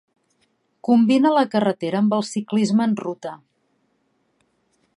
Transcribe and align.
Combina 0.87 1.33
la 1.35 1.43
carretera 1.55 1.99
amb 2.05 2.15
el 2.17 2.25
ciclisme 2.29 2.87
en 2.91 2.95
ruta. 3.05 3.35